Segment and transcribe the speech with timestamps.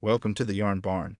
[0.00, 1.16] Welcome to the Yarn Barn.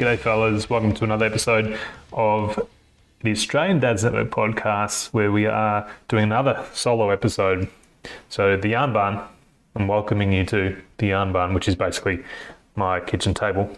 [0.00, 0.68] G'day, fellas.
[0.68, 1.78] Welcome to another episode
[2.12, 2.58] of
[3.22, 7.68] the Australian Dads Network podcast, where we are doing another solo episode.
[8.28, 9.20] So, the Yarn Barn,
[9.76, 12.24] I'm welcoming you to the Yarn Barn, which is basically
[12.74, 13.70] my kitchen table,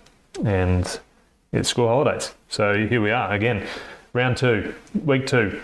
[0.47, 0.99] and
[1.53, 2.35] it's school holidays.
[2.49, 3.67] So, here we are again,
[4.13, 4.75] round two,
[5.05, 5.61] week two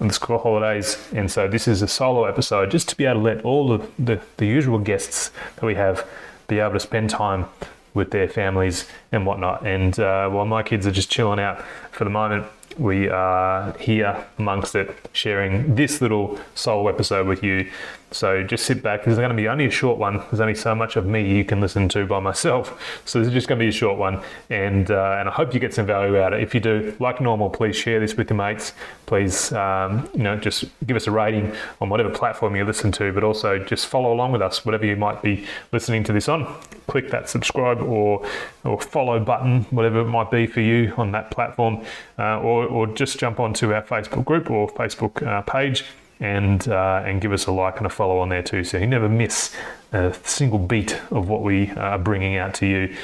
[0.00, 0.98] on the school holidays.
[1.12, 3.90] And so, this is a solo episode just to be able to let all of
[3.98, 6.06] the, the usual guests that we have
[6.46, 7.46] be able to spend time
[7.94, 9.66] with their families and whatnot.
[9.66, 12.46] And uh, while my kids are just chilling out for the moment,
[12.78, 17.70] we are here amongst it, sharing this little solo episode with you.
[18.12, 19.04] So just sit back.
[19.04, 20.18] This is going to be only a short one.
[20.18, 23.00] There's only so much of me you can listen to by myself.
[23.04, 25.54] So this is just going to be a short one, and uh, and I hope
[25.54, 26.42] you get some value out of it.
[26.42, 28.72] If you do, like normal, please share this with your mates.
[29.06, 33.12] Please, um, you know, just give us a rating on whatever platform you listen to,
[33.12, 36.52] but also just follow along with us, whatever you might be listening to this on.
[36.88, 38.26] Click that subscribe or
[38.64, 41.84] or follow button, whatever it might be for you on that platform,
[42.18, 45.84] uh, or or just jump onto our Facebook group or Facebook uh, page
[46.20, 48.86] and uh, and give us a like and a follow on there too, so you
[48.86, 49.54] never miss
[49.92, 52.94] a single beat of what we are bringing out to you.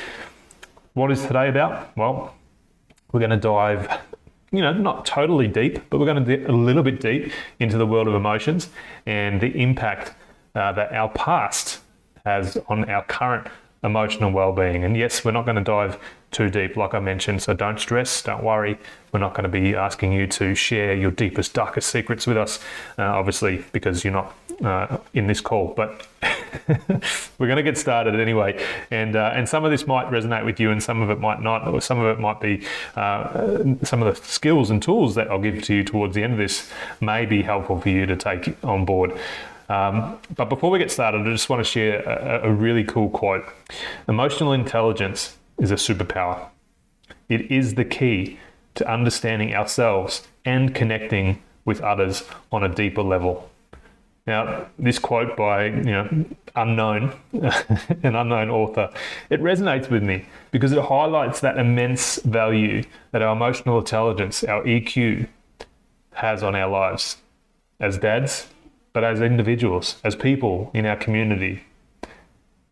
[0.93, 1.97] What is today about?
[1.97, 2.35] Well,
[3.13, 4.01] we're going to dive,
[4.53, 7.79] you know, not totally deep, but we're going to get a little bit deep into
[7.79, 8.69] the world of emotions
[9.07, 10.15] and the impact
[10.55, 11.81] uh, that our past
[12.25, 13.47] has on our current
[13.87, 14.85] emotional well-being.
[14.85, 15.99] And yes, we're not going to dive
[16.33, 17.43] too deep, like I mentioned.
[17.43, 18.79] So don't stress, don't worry.
[19.13, 22.59] We're not going to be asking you to share your deepest, darkest secrets with us,
[22.99, 25.73] uh, obviously, because you're not uh, in this call.
[25.75, 26.07] But
[27.39, 28.63] we're going to get started anyway.
[28.91, 31.41] And uh, and some of this might resonate with you, and some of it might
[31.41, 31.67] not.
[31.67, 35.41] Or some of it might be uh, some of the skills and tools that I'll
[35.41, 38.63] give to you towards the end of this may be helpful for you to take
[38.65, 39.17] on board.
[39.69, 43.11] Um, but before we get started, I just want to share a, a really cool
[43.11, 43.45] quote.
[44.09, 46.49] Emotional intelligence is a superpower.
[47.29, 48.39] It is the key
[48.75, 52.23] to understanding ourselves and connecting with others
[52.53, 53.51] on a deeper level.
[54.27, 56.25] Now, this quote by you know
[56.57, 58.91] unknown, an unknown author,
[59.31, 62.83] it resonates with me because it highlights that immense value
[63.13, 65.29] that our emotional intelligence, our EQ,
[66.15, 67.19] has on our lives
[67.79, 68.49] as dads,
[68.97, 71.63] but as individuals, as people in our community.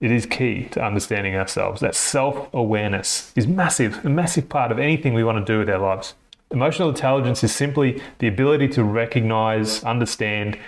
[0.00, 1.82] It is key to understanding ourselves.
[1.82, 5.68] That self awareness is massive, a massive part of anything we want to do with
[5.68, 6.14] our lives.
[6.50, 10.58] Emotional intelligence is simply the ability to recognize, understand,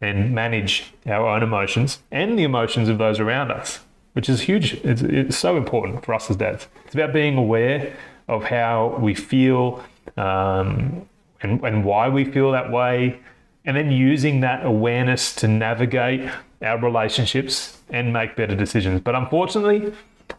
[0.00, 3.78] and manage our own emotions and the emotions of those around us,
[4.14, 4.74] which is huge.
[4.82, 6.66] It's, it's so important for us as dads.
[6.84, 7.94] It's about being aware
[8.26, 9.84] of how we feel
[10.16, 11.08] um,
[11.42, 13.20] and, and why we feel that way,
[13.66, 16.30] and then using that awareness to navigate
[16.62, 19.00] our relationships and make better decisions.
[19.00, 19.92] But unfortunately,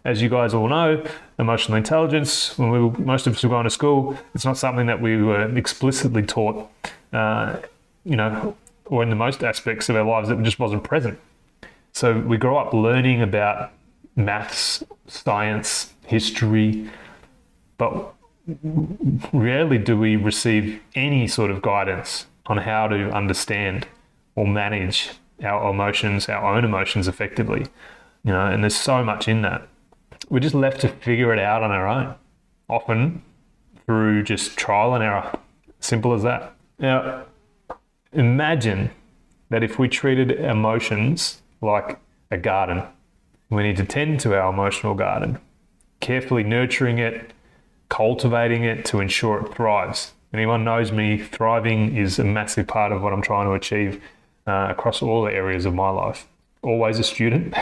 [0.05, 1.05] as you guys all know,
[1.37, 4.87] emotional intelligence, when we were, most of us were going to school, it's not something
[4.87, 6.69] that we were explicitly taught,
[7.13, 7.57] uh,
[8.05, 8.55] you know,
[8.85, 11.19] or in the most aspects of our lives, it just wasn't present.
[11.91, 13.71] So we grow up learning about
[14.15, 16.89] maths, science, history,
[17.77, 18.13] but
[19.33, 23.87] rarely do we receive any sort of guidance on how to understand
[24.35, 25.11] or manage
[25.43, 27.67] our emotions, our own emotions effectively.
[28.23, 29.67] You know, and there's so much in that.
[30.29, 32.15] We're just left to figure it out on our own,
[32.69, 33.21] often
[33.85, 35.31] through just trial and error.
[35.79, 36.55] Simple as that.
[36.79, 37.25] Now,
[38.11, 38.91] imagine
[39.49, 41.99] that if we treated emotions like
[42.31, 42.83] a garden,
[43.49, 45.39] we need to tend to our emotional garden,
[45.99, 47.31] carefully nurturing it,
[47.89, 50.11] cultivating it to ensure it thrives.
[50.33, 54.01] Anyone knows me, thriving is a massive part of what I'm trying to achieve
[54.45, 56.27] uh, across all the areas of my life.
[56.61, 57.55] Always a student,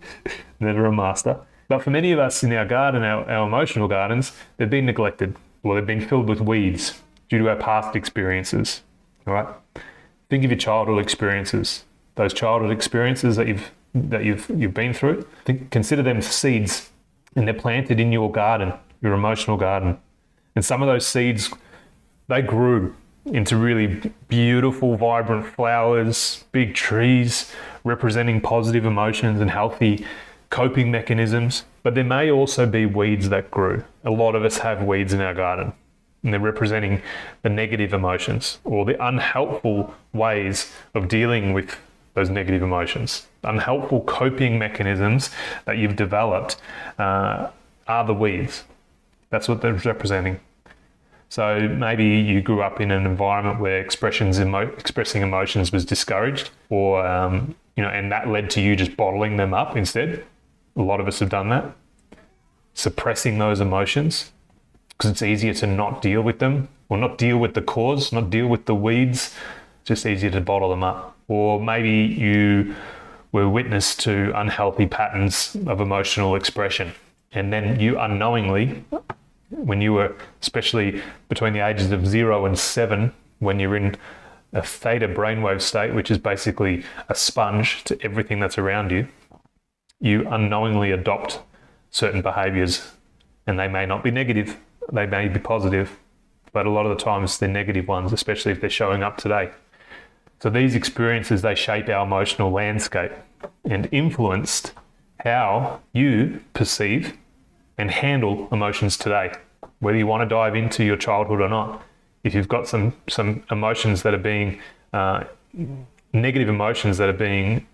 [0.60, 1.38] never a master.
[1.68, 5.36] But for many of us in our garden, our, our emotional gardens, they've been neglected
[5.62, 8.82] or they've been filled with weeds due to our past experiences.
[9.26, 9.48] All right.
[10.28, 11.84] Think of your childhood experiences.
[12.16, 15.26] Those childhood experiences that you've that you've you've been through.
[15.44, 16.90] Think, consider them seeds,
[17.36, 19.98] and they're planted in your garden, your emotional garden.
[20.54, 21.50] And some of those seeds,
[22.28, 22.94] they grew
[23.26, 27.52] into really beautiful, vibrant flowers, big trees
[27.84, 30.04] representing positive emotions and healthy
[30.50, 31.64] coping mechanisms.
[31.82, 33.84] But there may also be weeds that grew.
[34.04, 35.72] A lot of us have weeds in our garden,
[36.22, 37.02] and they're representing
[37.42, 41.76] the negative emotions or the unhelpful ways of dealing with
[42.14, 43.26] those negative emotions.
[43.42, 45.30] Unhelpful coping mechanisms
[45.64, 46.56] that you've developed
[46.98, 47.48] uh,
[47.88, 48.64] are the weeds.
[49.30, 50.38] That's what they're representing.
[51.32, 56.50] So maybe you grew up in an environment where expressions emo- expressing emotions was discouraged,
[56.68, 60.26] or um, you know, and that led to you just bottling them up instead.
[60.76, 61.74] A lot of us have done that,
[62.74, 64.30] suppressing those emotions
[64.90, 68.28] because it's easier to not deal with them or not deal with the cause, not
[68.28, 69.34] deal with the weeds.
[69.80, 71.16] It's just easier to bottle them up.
[71.28, 72.74] Or maybe you
[73.32, 76.92] were witness to unhealthy patterns of emotional expression,
[77.32, 78.84] and then you unknowingly
[79.52, 83.96] when you were, especially between the ages of zero and seven, when you're in
[84.52, 89.08] a theta brainwave state, which is basically a sponge to everything that's around you,
[90.00, 91.40] you unknowingly adopt
[91.90, 92.92] certain behaviors.
[93.46, 94.56] And they may not be negative,
[94.92, 95.98] they may be positive,
[96.52, 99.50] but a lot of the times they're negative ones, especially if they're showing up today.
[100.40, 103.12] So these experiences, they shape our emotional landscape
[103.64, 104.72] and influenced
[105.20, 107.16] how you perceive
[107.78, 109.32] and handle emotions today,
[109.80, 111.82] whether you want to dive into your childhood or not.
[112.24, 114.60] If you've got some some emotions that are being
[114.92, 115.24] uh,
[116.12, 117.66] negative emotions that are being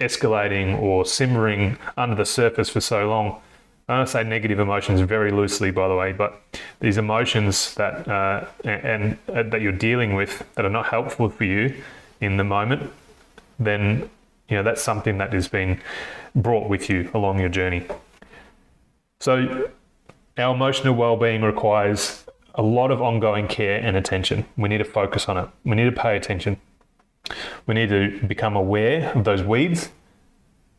[0.00, 3.40] escalating or simmering under the surface for so long.
[3.88, 6.42] I don't say negative emotions very loosely, by the way, but
[6.80, 11.28] these emotions that uh, and, and uh, that you're dealing with that are not helpful
[11.28, 11.74] for you
[12.20, 12.90] in the moment,
[13.58, 14.08] then
[14.48, 15.80] you know that's something that has been
[16.34, 17.86] brought with you along your journey.
[19.20, 19.70] So,
[20.36, 22.24] our emotional well-being requires
[22.54, 24.44] a lot of ongoing care and attention.
[24.56, 25.48] We need to focus on it.
[25.64, 26.60] We need to pay attention.
[27.66, 29.90] We need to become aware of those weeds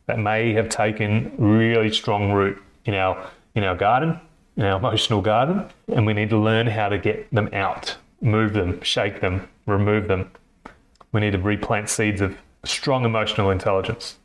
[0.06, 4.20] that may have taken really strong root in our in our garden,
[4.56, 8.52] in our emotional garden, and we need to learn how to get them out, move
[8.52, 10.30] them, shake them, remove them.
[11.12, 14.18] We need to replant seeds of strong emotional intelligence,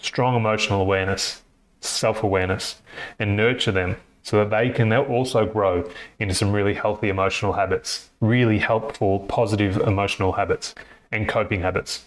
[0.00, 1.41] strong emotional awareness,
[1.84, 2.80] self awareness
[3.18, 5.88] and nurture them so that they can also grow
[6.18, 10.74] into some really healthy emotional habits, really helpful, positive emotional habits
[11.10, 12.04] and coping habits.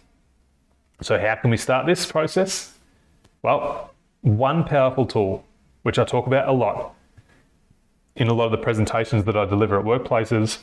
[1.02, 2.78] So, how can we start this process?
[3.42, 5.46] Well, one powerful tool,
[5.84, 6.94] which I talk about a lot
[8.16, 10.60] in a lot of the presentations that I deliver at workplaces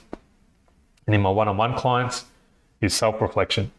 [1.07, 2.25] and in my one on one clients,
[2.81, 3.71] is self reflection.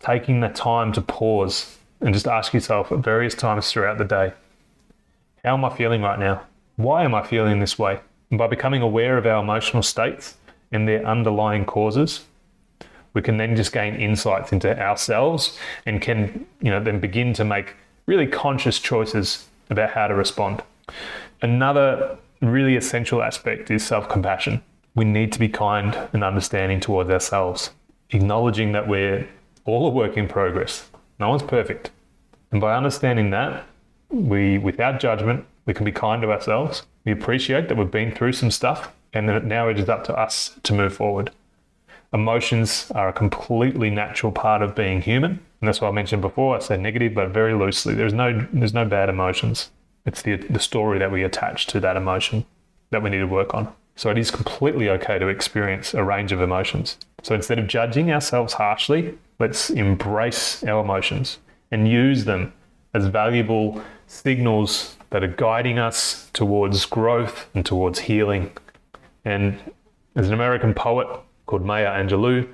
[0.00, 4.32] Taking the time to pause and just ask yourself at various times throughout the day
[5.44, 6.42] how am I feeling right now?
[6.76, 8.00] Why am I feeling this way?
[8.30, 10.36] And by becoming aware of our emotional states
[10.70, 12.24] and their underlying causes,
[13.12, 17.44] we can then just gain insights into ourselves and can, you know, then begin to
[17.44, 17.74] make
[18.06, 20.62] really conscious choices about how to respond.
[21.42, 24.62] Another really essential aspect is self compassion.
[24.94, 27.70] We need to be kind and understanding towards ourselves,
[28.10, 29.28] acknowledging that we're
[29.64, 30.88] all a work in progress.
[31.18, 31.90] No one's perfect.
[32.50, 33.64] And by understanding that,
[34.10, 36.84] we, without judgment, we can be kind to ourselves.
[37.04, 40.16] We appreciate that we've been through some stuff and that now it is up to
[40.16, 41.30] us to move forward.
[42.12, 45.32] Emotions are a completely natural part of being human.
[45.60, 47.94] And that's why I mentioned before, I say negative, but very loosely.
[47.94, 49.70] There's no, there's no bad emotions.
[50.06, 52.46] It's the, the story that we attach to that emotion
[52.90, 53.72] that we need to work on.
[53.94, 56.96] So it is completely okay to experience a range of emotions.
[57.22, 61.38] So instead of judging ourselves harshly, let's embrace our emotions
[61.70, 62.52] and use them
[62.94, 68.50] as valuable signals that are guiding us towards growth and towards healing.
[69.24, 69.58] And
[70.14, 71.08] there's an American poet
[71.46, 72.48] called Maya Angelou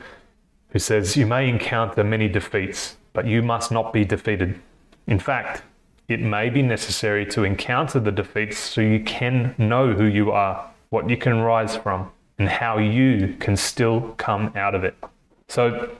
[0.70, 4.60] who says, You may encounter many defeats, but you must not be defeated.
[5.06, 5.62] In fact,
[6.08, 10.70] it may be necessary to encounter the defeats so you can know who you are,
[10.90, 14.94] what you can rise from, and how you can still come out of it.
[15.48, 15.96] So,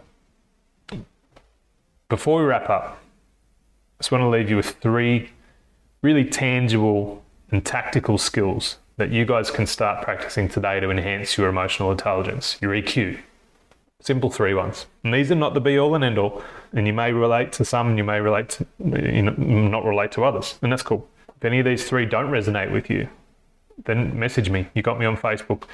[2.09, 3.00] before we wrap up,
[3.99, 5.31] I just want to leave you with three
[6.03, 11.49] really tangible and tactical skills that you guys can start practicing today to enhance your
[11.49, 13.19] emotional intelligence, your EQ.
[14.00, 14.85] Simple three ones.
[15.03, 16.43] And these are not the be all and end all.
[16.75, 20.12] And you may relate to some and you may relate to, you know, not relate
[20.12, 20.59] to others.
[20.61, 21.09] And that's cool.
[21.35, 23.09] If any of these three don't resonate with you,
[23.85, 24.69] then message me.
[24.75, 25.65] You got me on Facebook.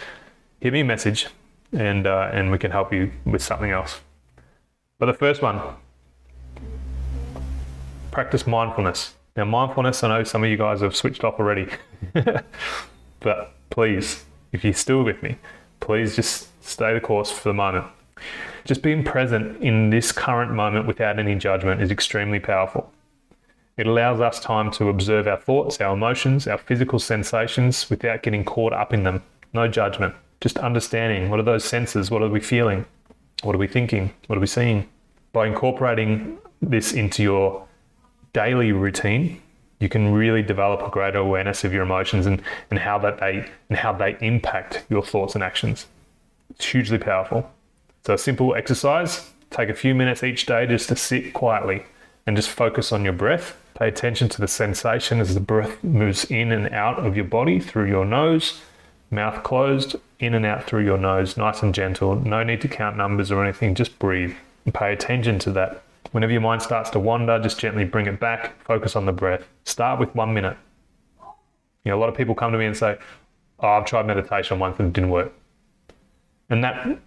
[0.61, 1.27] Hit me a message
[1.73, 4.01] and, uh, and we can help you with something else.
[4.99, 5.61] But the first one
[8.13, 9.15] practice mindfulness.
[9.37, 11.69] Now, mindfulness, I know some of you guys have switched off already,
[13.21, 15.39] but please, if you're still with me,
[15.81, 17.87] please just stay the course for the moment.
[18.65, 22.93] Just being present in this current moment without any judgment is extremely powerful.
[23.77, 28.45] It allows us time to observe our thoughts, our emotions, our physical sensations without getting
[28.45, 29.23] caught up in them.
[29.55, 30.15] No judgment.
[30.43, 32.11] Just understanding what are those senses?
[32.11, 32.85] What are we feeling?
[33.43, 34.13] What are we thinking?
[34.27, 34.89] What are we seeing?
[35.33, 37.67] By incorporating this into your
[38.33, 39.41] daily routine,
[39.79, 43.49] you can really develop a greater awareness of your emotions and, and how that they
[43.69, 45.87] and how they impact your thoughts and actions.
[46.51, 47.51] It's hugely powerful.
[48.05, 51.85] So a simple exercise, take a few minutes each day just to sit quietly
[52.27, 53.57] and just focus on your breath.
[53.75, 57.59] Pay attention to the sensation as the breath moves in and out of your body
[57.59, 58.61] through your nose,
[59.11, 62.15] mouth closed, in and out through your nose, nice and gentle.
[62.15, 64.35] No need to count numbers or anything, just breathe
[64.65, 65.83] and pay attention to that.
[66.13, 69.49] Whenever your mind starts to wander, just gently bring it back, focus on the breath.
[69.65, 70.57] Start with one minute.
[71.85, 72.99] You know, a lot of people come to me and say,
[73.59, 75.33] Oh, I've tried meditation once and it didn't work.
[76.51, 76.99] And that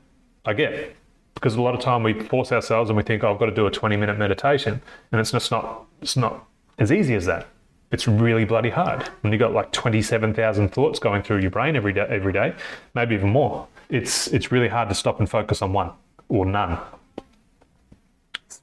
[0.46, 0.96] I get
[1.34, 3.52] because a lot of time we force ourselves and we think, oh, I've got to
[3.52, 4.82] do a 20 minute meditation.
[5.12, 6.48] And it's just not, it's not
[6.80, 7.48] as easy as that.
[7.92, 11.94] It's really bloody hard when you've got like 27,000 thoughts going through your brain every
[11.94, 12.56] day, every day,
[12.96, 13.68] maybe even more.
[13.90, 15.92] It's, it's really hard to stop and focus on one
[16.30, 16.80] or none.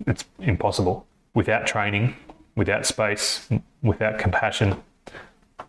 [0.06, 1.06] It's, impossible.
[1.34, 2.16] Without training,
[2.56, 3.48] without space,
[3.82, 4.82] without compassion,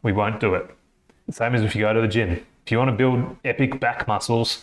[0.02, 0.70] we won't do it.
[1.30, 2.46] Same as if you go to the gym.
[2.66, 4.62] If you want to build epic back muscles,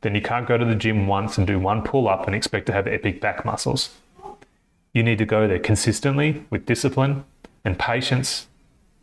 [0.00, 2.66] then you can't go to the gym once and do one pull up and expect
[2.66, 3.90] to have epic back muscles.
[4.92, 7.24] You need to go there consistently with discipline
[7.64, 8.48] and patience.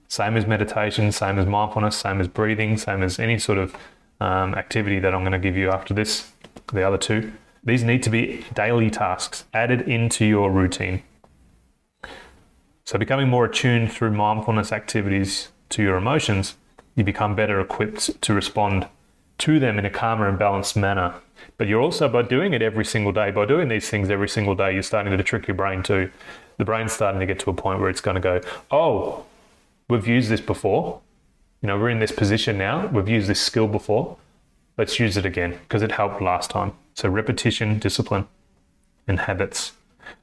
[0.08, 3.75] Same as meditation, same as mindfulness, same as breathing, same as any sort of
[4.20, 6.32] um, activity that I'm going to give you after this,
[6.74, 7.32] the other two.
[7.63, 11.04] These need to be daily tasks added into your routine.
[12.86, 16.56] So, becoming more attuned through mindfulness activities to your emotions,
[16.96, 18.88] you become better equipped to respond
[19.39, 21.16] to them in a calmer and balanced manner.
[21.58, 24.56] But you're also, by doing it every single day, by doing these things every single
[24.56, 26.12] day, you're starting to trick your brain too.
[26.58, 29.25] The brain's starting to get to a point where it's going to go, oh,
[29.88, 31.01] we've used this before.
[31.62, 32.88] You know, we're in this position now.
[32.88, 34.18] We've used this skill before.
[34.78, 36.74] Let's use it again because it helped last time.
[37.00, 38.27] So repetition, discipline,
[39.08, 39.72] and habits.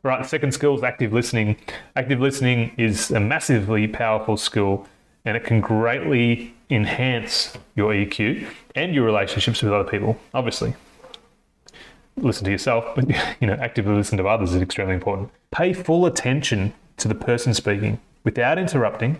[0.02, 1.56] Right, second skill is active listening.
[1.96, 4.86] Active listening is a massively powerful skill
[5.24, 10.74] and it can greatly enhance your EQ and your relationships with other people, obviously.
[12.18, 13.08] Listen to yourself, but
[13.40, 15.30] you know, actively listen to others is extremely important.
[15.52, 19.18] Pay full attention to the person speaking without interrupting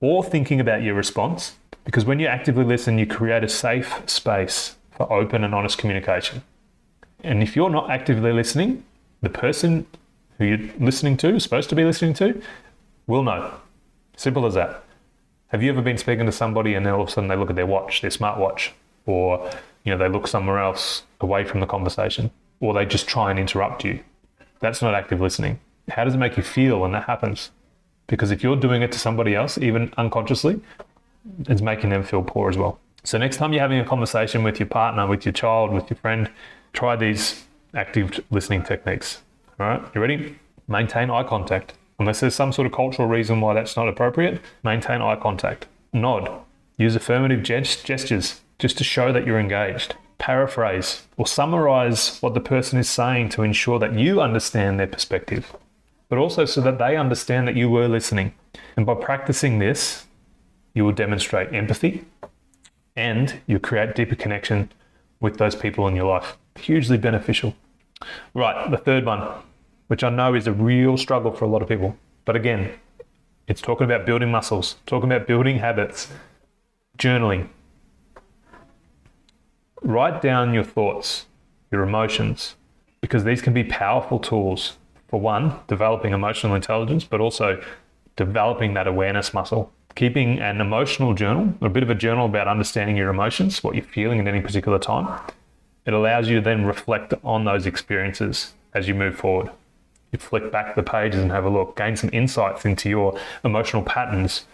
[0.00, 1.54] or thinking about your response,
[1.86, 6.42] because when you actively listen, you create a safe space for open and honest communication.
[7.26, 8.84] And if you're not actively listening,
[9.20, 9.84] the person
[10.38, 12.40] who you're listening to, supposed to be listening to,
[13.08, 13.52] will know.
[14.16, 14.84] Simple as that.
[15.48, 17.50] Have you ever been speaking to somebody and then all of a sudden they look
[17.50, 18.70] at their watch, their smartwatch,
[19.06, 19.50] or
[19.82, 22.30] you know they look somewhere else away from the conversation,
[22.60, 23.98] or they just try and interrupt you?
[24.60, 25.58] That's not active listening.
[25.88, 27.50] How does it make you feel when that happens?
[28.06, 30.60] Because if you're doing it to somebody else, even unconsciously,
[31.48, 32.78] it's making them feel poor as well.
[33.02, 35.96] So next time you're having a conversation with your partner, with your child, with your
[35.96, 36.30] friend,
[36.76, 39.22] try these active listening techniques.
[39.58, 40.38] All right, you ready?
[40.68, 41.72] Maintain eye contact.
[41.98, 45.66] Unless there's some sort of cultural reason why that's not appropriate, maintain eye contact.
[45.92, 46.30] Nod.
[46.76, 49.94] Use affirmative gestures just to show that you're engaged.
[50.18, 55.56] Paraphrase or summarize what the person is saying to ensure that you understand their perspective,
[56.10, 58.34] but also so that they understand that you were listening.
[58.76, 60.04] And by practicing this,
[60.74, 62.04] you will demonstrate empathy
[62.94, 64.70] and you create deeper connection
[65.20, 66.36] with those people in your life.
[66.56, 67.54] Hugely beneficial.
[68.34, 69.26] Right, the third one
[69.88, 71.96] which I know is a real struggle for a lot of people.
[72.24, 72.72] But again,
[73.46, 76.08] it's talking about building muscles, talking about building habits,
[76.98, 77.48] journaling.
[79.82, 81.26] Write down your thoughts,
[81.70, 82.56] your emotions,
[83.00, 84.76] because these can be powerful tools
[85.08, 87.62] for one, developing emotional intelligence, but also
[88.16, 89.72] developing that awareness muscle.
[89.94, 93.84] Keeping an emotional journal, a bit of a journal about understanding your emotions, what you're
[93.84, 95.20] feeling at any particular time,
[95.86, 99.50] it allows you to then reflect on those experiences as you move forward
[100.12, 103.82] you flick back the pages and have a look, gain some insights into your emotional
[103.82, 104.44] patterns.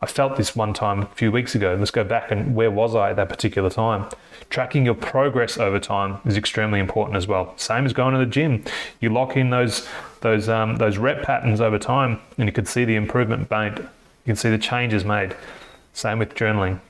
[0.00, 1.76] I felt this one time a few weeks ago.
[1.78, 4.06] Let's go back and where was I at that particular time?
[4.50, 7.54] Tracking your progress over time is extremely important as well.
[7.56, 8.64] Same as going to the gym.
[9.00, 9.88] You lock in those
[10.20, 13.78] those um, those rep patterns over time, and you can see the improvement made.
[13.78, 15.34] You can see the changes made.
[15.94, 16.80] Same with journaling.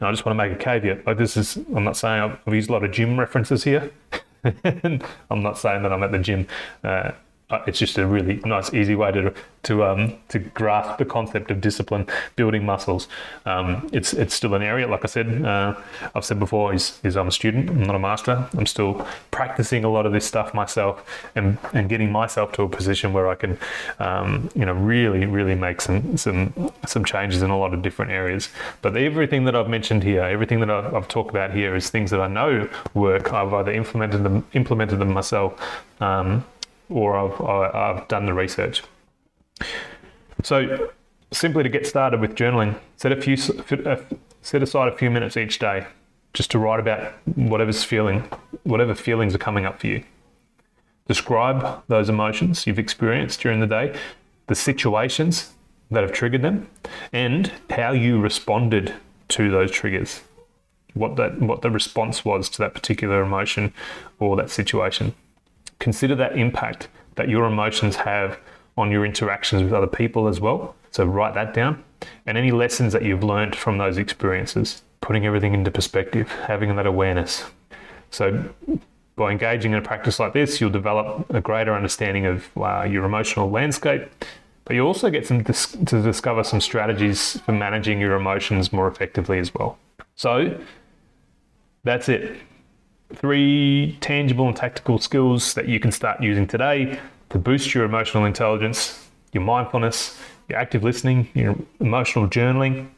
[0.00, 1.06] Now, I just want to make a caveat.
[1.06, 3.90] Like this is, I'm not saying I've, used a lot of gym references here.
[4.64, 6.46] I'm not saying that I'm at the gym.
[6.82, 7.12] Uh,
[7.66, 11.60] it's just a really nice, easy way to to um, to grasp the concept of
[11.60, 13.08] discipline, building muscles.
[13.44, 15.74] Um, it's it's still an area, like I said, uh,
[16.14, 18.48] I've said before, is, is I'm a student, I'm not a master.
[18.56, 21.04] I'm still practicing a lot of this stuff myself
[21.34, 23.58] and, and getting myself to a position where I can,
[23.98, 28.10] um, you know, really really make some some some changes in a lot of different
[28.10, 28.48] areas.
[28.82, 32.10] But everything that I've mentioned here, everything that I've, I've talked about here, is things
[32.10, 33.32] that I know work.
[33.32, 35.60] I've either implemented them implemented them myself.
[36.00, 36.44] Um,
[36.90, 37.40] or I've,
[37.74, 38.82] I've done the research.
[40.42, 40.90] So,
[41.32, 43.36] simply to get started with journaling, set a few
[43.86, 43.96] uh,
[44.42, 45.86] set aside a few minutes each day
[46.32, 48.20] just to write about whatever's feeling,
[48.62, 50.04] whatever feelings are coming up for you.
[51.08, 53.98] Describe those emotions you've experienced during the day,
[54.46, 55.52] the situations
[55.90, 56.68] that have triggered them,
[57.12, 58.94] and how you responded
[59.28, 60.22] to those triggers.
[60.94, 63.72] What that what the response was to that particular emotion
[64.18, 65.14] or that situation.
[65.80, 68.38] Consider that impact that your emotions have
[68.78, 70.76] on your interactions with other people as well.
[70.92, 71.82] So write that down.
[72.26, 76.86] And any lessons that you've learned from those experiences, putting everything into perspective, having that
[76.86, 77.44] awareness.
[78.10, 78.48] So
[79.16, 83.04] by engaging in a practice like this, you'll develop a greater understanding of uh, your
[83.04, 84.08] emotional landscape,
[84.64, 88.88] but you also get some dis- to discover some strategies for managing your emotions more
[88.88, 89.78] effectively as well.
[90.14, 90.58] So
[91.84, 92.36] that's it.
[93.14, 97.00] Three tangible and tactical skills that you can start using today
[97.30, 102.88] to boost your emotional intelligence, your mindfulness, your active listening, your emotional journaling.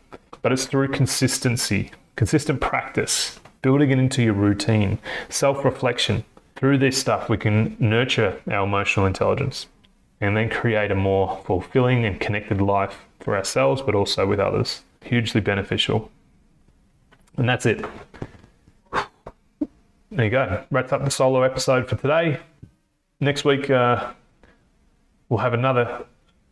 [0.43, 6.25] But it's through consistency, consistent practice, building it into your routine, self reflection.
[6.57, 9.67] Through this stuff, we can nurture our emotional intelligence
[10.21, 14.83] and then create a more fulfilling and connected life for ourselves, but also with others.
[15.05, 16.11] Hugely beneficial.
[17.37, 17.85] And that's it.
[20.13, 20.63] There you go.
[20.71, 22.39] Wraps up the solo episode for today.
[23.19, 24.13] Next week, uh,
[25.31, 26.05] we'll have another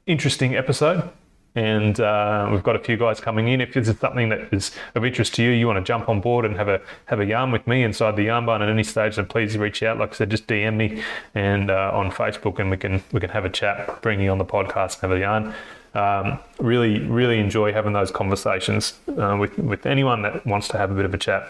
[0.06, 1.10] interesting episode
[1.54, 3.60] and uh, we've got a few guys coming in.
[3.60, 6.22] If this is something that is of interest to you, you want to jump on
[6.22, 8.82] board and have a have a yarn with me inside the yarn barn at any
[8.82, 9.98] stage, then please reach out.
[9.98, 11.02] Like I said, just DM me
[11.34, 14.38] and uh, on Facebook, and we can we can have a chat, bring you on
[14.38, 15.54] the podcast, and have a yarn.
[15.92, 20.90] Um, really, really enjoy having those conversations uh, with with anyone that wants to have
[20.90, 21.46] a bit of a chat.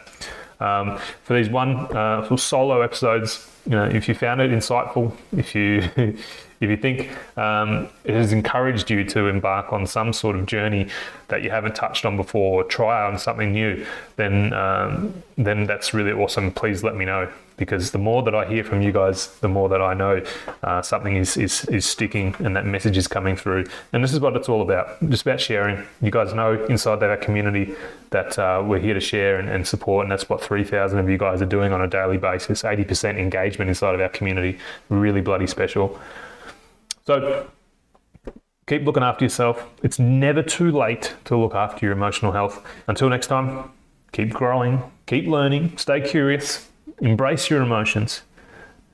[0.60, 5.54] Um, for these one uh, solo episodes, you know, if you found it insightful, if
[5.54, 5.88] you
[6.60, 10.88] if you think um, it has encouraged you to embark on some sort of journey
[11.28, 13.84] that you haven't touched on before, or try on something new,
[14.16, 16.52] then um, then that's really awesome.
[16.52, 19.68] Please let me know because the more that I hear from you guys, the more
[19.68, 20.24] that I know
[20.64, 23.66] uh, something is, is is sticking and that message is coming through.
[23.92, 24.98] And this is what it's all about.
[25.08, 25.86] Just about sharing.
[26.00, 27.74] You guys know inside that community
[28.10, 31.18] that uh, we're here to share and, and support, and that's what 3,000 of you
[31.18, 32.62] guys are doing on a daily basis.
[32.62, 33.18] 80%
[33.50, 34.58] engagement inside of our community.
[34.88, 35.98] Really bloody special.
[37.06, 37.48] So
[38.66, 39.66] keep looking after yourself.
[39.82, 42.64] It's never too late to look after your emotional health.
[42.86, 43.70] Until next time,
[44.12, 46.68] keep growing, keep learning, stay curious,
[47.00, 48.22] embrace your emotions.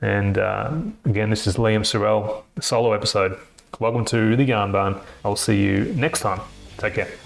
[0.00, 0.72] And uh,
[1.04, 3.38] again, this is Liam Sorrell, solo episode.
[3.78, 4.96] Welcome to the Yarn Barn.
[5.24, 6.40] I'll see you next time.
[6.78, 7.25] Take care.